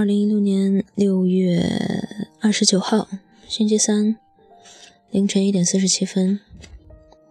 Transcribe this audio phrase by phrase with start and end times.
[0.00, 1.62] 二零一六年六月
[2.40, 3.06] 二十九号，
[3.46, 4.16] 星期三
[5.10, 6.40] 凌晨一点四十七分，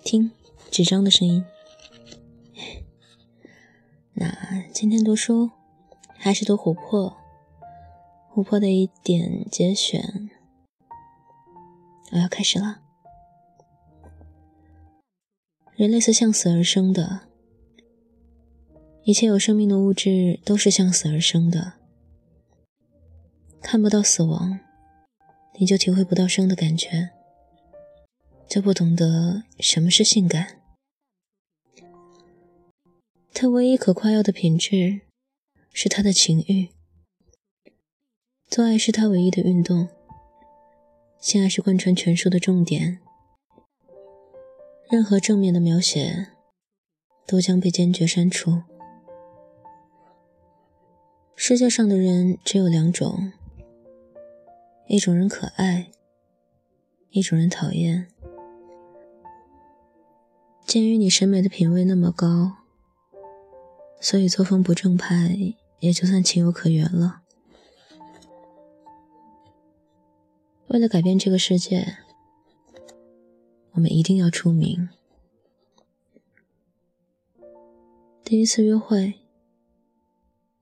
[0.04, 0.30] 听
[0.70, 1.44] 纸张的声音。
[4.13, 5.50] 那今天读书
[6.16, 7.18] 还是读琥珀，
[8.36, 10.30] 琥珀的一点节选，
[12.12, 12.81] 我要开始了。
[15.76, 17.22] 人类是向死而生的，
[19.05, 21.79] 一切有生命的物质都是向死而生的。
[23.62, 24.59] 看不到死亡，
[25.59, 27.09] 你就体会不到生的感觉，
[28.48, 30.59] 就不懂得什么是性感。
[33.34, 35.02] 他唯一可夸耀的品质
[35.72, 36.70] 是他的情欲，
[38.48, 39.90] 做爱是他唯一的运动，
[41.20, 42.99] 性爱是贯穿全书的重点。
[44.90, 46.30] 任何正面的描写
[47.27, 48.63] 都将被坚决删除。
[51.35, 53.32] 世界上的人只有两种。
[54.91, 55.91] 一种人可爱，
[57.12, 58.07] 一种人讨厌。
[60.65, 62.54] 鉴于你审美的品味那么高，
[64.01, 65.38] 所以作风不正派
[65.79, 67.22] 也就算情有可原了。
[70.69, 71.97] 为了改变这个世界，
[73.74, 74.90] 我们一定要出名。
[78.24, 79.19] 第一次约会，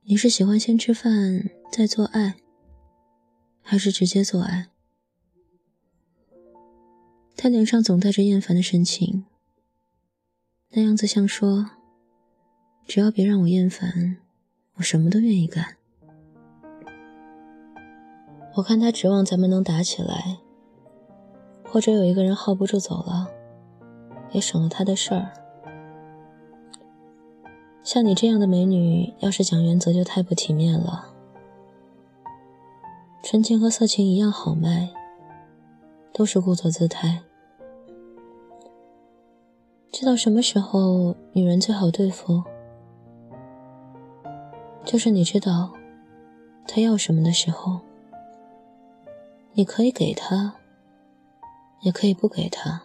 [0.04, 2.36] 你是喜欢先吃饭再做爱？
[3.70, 4.68] 还是直接做爱。
[7.36, 9.26] 他脸上总带着厌烦的神情，
[10.70, 11.72] 那样子像说
[12.88, 14.20] ：“只要别让我厌烦，
[14.76, 15.76] 我什么都愿意干。”
[18.56, 20.38] 我看他指望咱们能打起来，
[21.66, 23.30] 或者有一个人耗不住走了，
[24.32, 25.34] 也省了他的事儿。
[27.84, 31.17] 像你这样的美女，要是讲原则，就太不体面了。
[33.30, 34.90] 纯情和色情一样好卖，
[36.14, 37.22] 都是故作姿态。
[39.92, 42.42] 知道什么时候女人最好对付，
[44.86, 45.74] 就是你知道
[46.66, 47.82] 她要什么的时候。
[49.56, 50.56] 你可以给她，
[51.82, 52.84] 也可以不给她。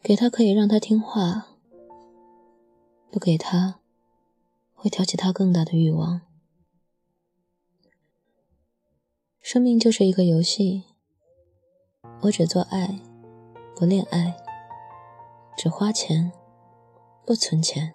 [0.00, 1.48] 给她可以让她听话，
[3.10, 3.80] 不给她
[4.76, 6.20] 会挑起她更大的欲望。
[9.52, 10.84] 生命就是一个游戏，
[12.22, 12.98] 我只做爱，
[13.76, 14.32] 不恋爱；
[15.58, 16.32] 只花钱，
[17.26, 17.92] 不存钱；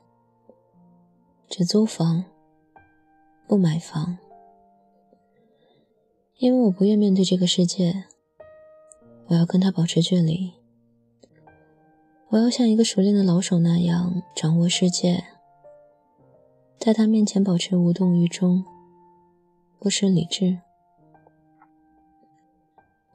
[1.50, 2.26] 只租房，
[3.48, 4.20] 不买房。
[6.38, 8.04] 因为我不愿面对这个世界，
[9.30, 10.54] 我要跟他保持距离。
[12.30, 15.24] 我要像一个熟练的老手那样掌握世界，
[16.78, 18.64] 在他面前保持无动于衷，
[19.80, 20.60] 不失理智。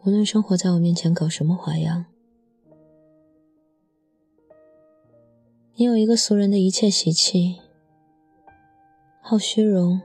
[0.05, 2.07] 无论生活在我面前搞什么花样，
[5.77, 7.61] 你有一个俗人的一切习气，
[9.21, 10.01] 好虚荣，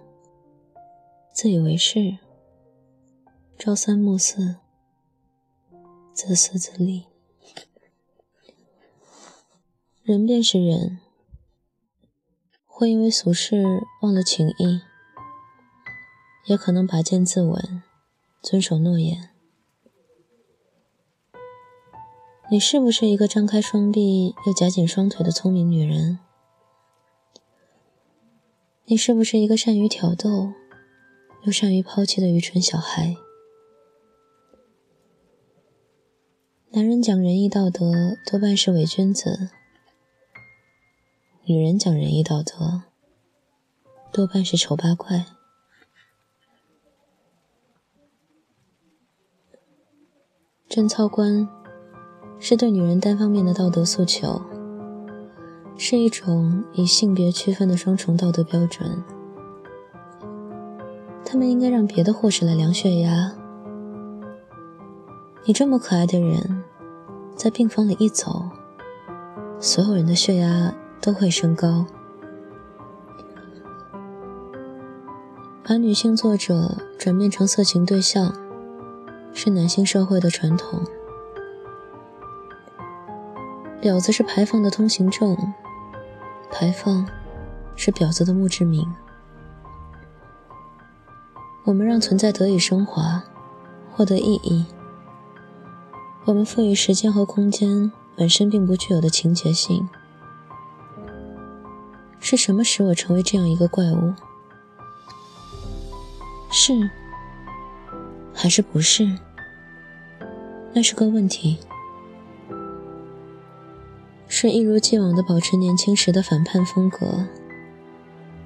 [1.33, 2.19] 自以为是，
[3.57, 4.57] 朝三暮四，
[6.13, 7.07] 自私自利。
[10.03, 10.99] 人便是人，
[12.67, 13.63] 会因为俗事
[14.03, 14.81] 忘了情义，
[16.45, 17.81] 也可能拔剑自刎，
[18.43, 19.31] 遵守诺言。
[22.49, 26.19] 你是不是一个张开双臂又夹紧双腿的聪明女人？
[28.85, 30.53] 你是不是一个善于挑逗
[31.43, 33.17] 又善于抛弃的愚蠢小孩？
[36.69, 39.49] 男人讲仁义道德多半是伪君子，
[41.43, 42.83] 女人讲仁义道德
[44.13, 45.25] 多半是丑八怪。
[50.69, 51.56] 贞操观。
[52.39, 54.41] 是对女人单方面的道德诉求，
[55.75, 59.03] 是一种以性别区分的双重道德标准。
[61.25, 63.33] 他们应该让别的护士来量血压。
[65.43, 66.63] 你这么可爱的人，
[67.35, 68.49] 在病房里一走，
[69.59, 71.85] 所有人的血压都会升高。
[75.63, 78.33] 把女性作者转变成色情对象，
[79.33, 80.81] 是男性社会的传统。
[83.87, 85.33] 婊子是牌坊的通行证，
[86.51, 87.07] 牌坊
[87.77, 88.85] 是婊子的墓志铭。
[91.63, 93.23] 我们让存在得以升华，
[93.93, 94.65] 获得意义。
[96.25, 99.87] 我们赋予时间和空间本身并不具有的情节性。
[102.19, 104.13] 是什么使我成为这样一个怪物？
[106.51, 106.73] 是
[108.33, 109.17] 还是不是？
[110.73, 111.57] 那是个问题。
[114.39, 117.25] 是一如既往的保持年轻时的反叛风格，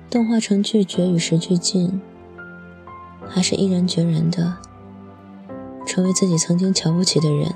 [0.09, 1.99] 动画成拒绝与时俱进，
[3.27, 4.57] 还是毅然决然的
[5.85, 7.53] 成为自己曾经瞧不起的人？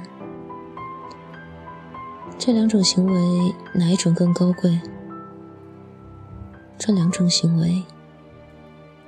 [2.38, 4.82] 这两种行为哪一种更高贵？
[6.78, 7.84] 这两种行为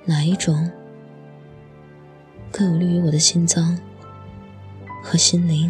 [0.06, 0.72] 哪一种
[2.50, 3.78] 更有利于我的心脏
[5.04, 5.70] 和心灵？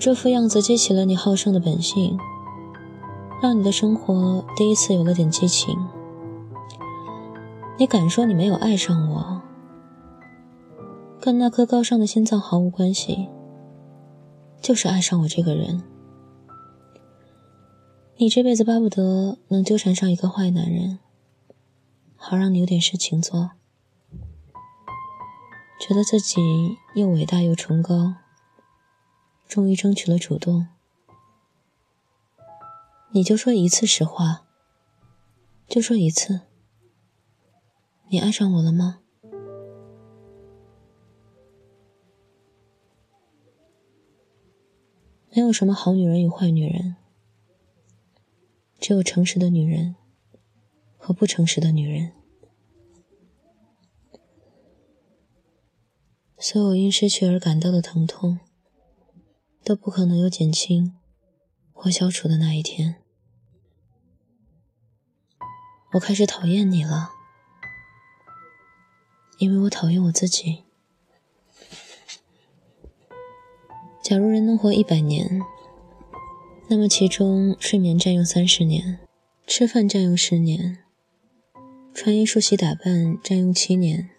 [0.00, 2.18] 这副样子激起了你好胜的本性，
[3.42, 5.76] 让你的生活第一次有了点激情。
[7.78, 9.42] 你敢说你没有爱上我？
[11.20, 13.28] 跟那颗高尚的心脏毫无关系，
[14.62, 15.82] 就是爱上我这个人。
[18.16, 20.98] 你这辈子巴不得能纠缠上一个坏男人，
[22.16, 23.50] 好让你有点事情做。
[25.78, 26.40] 觉得自己
[26.94, 28.14] 又伟大又崇高，
[29.50, 30.68] 终于争取了主动。
[33.10, 34.46] 你就说一次实话，
[35.66, 36.42] 就说一次，
[38.10, 39.00] 你爱上我了吗？
[45.34, 46.94] 没有什么好女人与坏女人，
[48.78, 49.96] 只有诚实的女人
[50.96, 52.12] 和不诚实的女人。
[56.38, 58.38] 所有因失去而感到的疼痛，
[59.70, 60.96] 都不可能有减轻
[61.72, 62.96] 或消除的那一天。
[65.92, 67.12] 我开始讨厌你了，
[69.38, 70.64] 因为我讨厌我自己。
[74.02, 75.40] 假如人能活一百年，
[76.68, 78.98] 那么其中睡眠占用三十年，
[79.46, 80.78] 吃饭占用十年，
[81.94, 84.10] 穿衣梳洗打扮占用七年。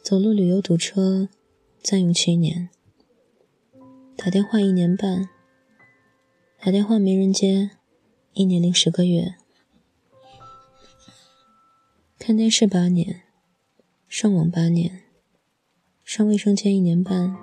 [0.00, 1.28] 走路旅游堵车，
[1.82, 2.68] 占用七年；
[4.24, 5.28] 打电话一年半，
[6.64, 7.70] 打电话没人接，
[8.34, 9.34] 一年零十个月；
[12.20, 13.22] 看电视八年，
[14.06, 15.00] 上网八年，
[16.04, 17.36] 上卫生间一年半，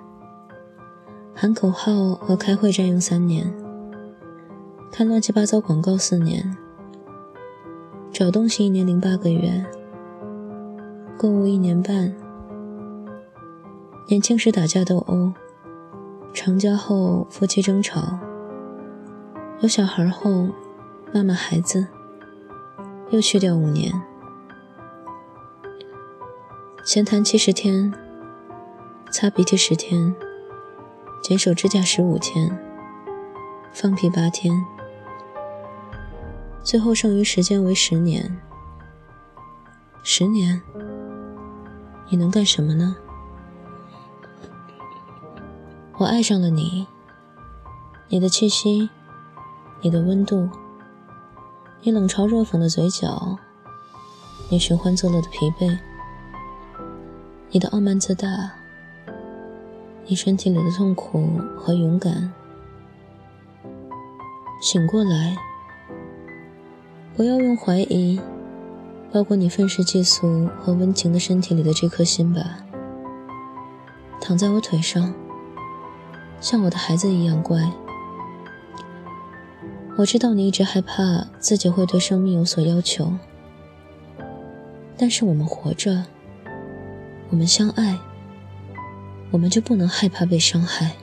[1.34, 3.52] 喊口号和开会占用三年，
[4.90, 6.56] 看乱七八糟广告四年，
[8.10, 9.66] 找东西一年零八个月，
[11.18, 12.16] 购物一年半。
[14.08, 15.34] 年轻时打架斗殴，
[16.32, 18.18] 成家后夫妻争吵，
[19.60, 20.48] 有小孩后
[21.12, 21.86] 骂骂孩子，
[23.10, 23.92] 又去掉五年。
[26.84, 27.92] 闲谈七十天，
[29.10, 30.14] 擦鼻涕十天，
[31.22, 32.58] 剪手指甲十五天，
[33.72, 34.64] 放屁八天，
[36.62, 38.40] 最后剩余时间为十年。
[40.02, 40.62] 十年，
[42.08, 42.96] 你能干什么呢？
[46.00, 46.86] 我爱上了你，
[48.08, 48.88] 你的气息，
[49.82, 50.48] 你的温度，
[51.82, 53.36] 你冷嘲热讽的嘴角，
[54.48, 55.78] 你寻欢作乐的疲惫，
[57.50, 58.50] 你的傲慢自大，
[60.06, 62.32] 你身体里的痛苦和勇敢。
[64.62, 65.36] 醒过来，
[67.14, 68.18] 不要用怀疑
[69.12, 72.40] 包裹你愤世嫉俗和温情的身体里的这颗心吧。
[74.18, 75.12] 躺在我腿上。
[76.40, 77.60] 像我的孩子一样乖。
[79.96, 83.12] 我知道你一直害怕自己会对生命有所要求，
[84.96, 86.04] 但是我们活着，
[87.28, 87.98] 我们相爱，
[89.30, 90.96] 我们就不能害怕被伤害。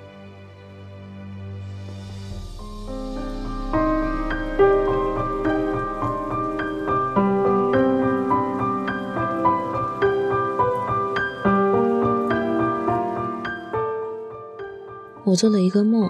[15.38, 16.10] 做了一个梦，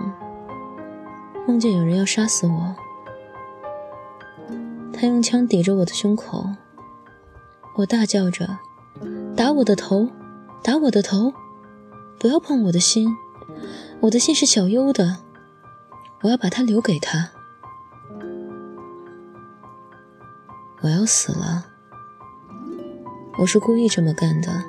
[1.46, 2.76] 梦见有人要杀死我。
[4.94, 6.50] 他用枪抵着我的胸口，
[7.76, 8.58] 我大叫着
[9.36, 10.10] ：“打我的头，
[10.64, 11.34] 打我的头！
[12.18, 13.16] 不要碰我的心，
[14.00, 15.18] 我的心是小优的，
[16.24, 17.30] 我要把它留给他。
[20.82, 21.66] 我要死了，
[23.40, 24.64] 我是故意这么干的，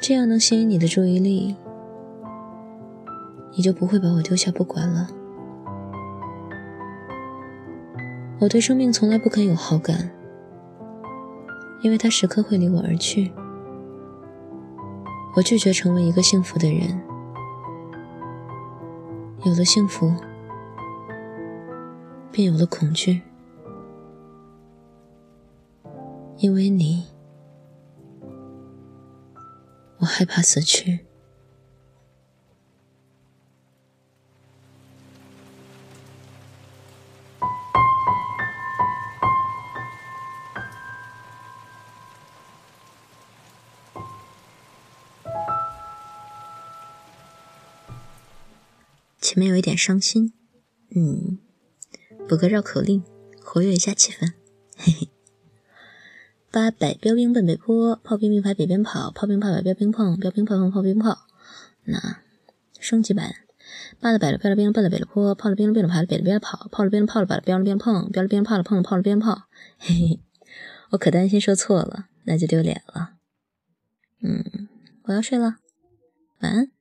[0.00, 1.54] 这样能吸引你的注意力。”
[3.54, 5.08] 你就不会把我丢下不管了。
[8.40, 10.10] 我对生命从来不肯有好感，
[11.82, 13.32] 因为它时刻会离我而去。
[15.36, 17.00] 我拒绝成为一个幸福的人。
[19.44, 20.12] 有了幸福，
[22.30, 23.22] 便有了恐惧，
[26.36, 27.06] 因为你，
[29.98, 31.06] 我害怕死去。
[49.22, 50.32] 前面有一点伤心，
[50.96, 51.38] 嗯，
[52.28, 53.04] 补个绕口令，
[53.40, 54.32] 活跃一下气氛，
[54.76, 55.08] 嘿嘿。
[56.50, 61.20] 八百标兵奔北坡，炮兵并排北边跑，炮兵炮把标兵碰，标兵炮碰炮兵炮。
[61.84, 62.18] 那
[62.80, 63.36] 升级版，
[64.00, 69.44] 八了百了标了兵奔了北了坡，炮了兵了兵了排了北了边跑，炮了兵了炮了把了标了边碰，标了边炮了碰了炮了边炮。
[69.78, 70.20] 嘿嘿，
[70.90, 73.12] 我可担心说错了，那就丢脸了。
[74.20, 74.68] 嗯，
[75.04, 75.58] 我要睡了，
[76.40, 76.72] 晚安。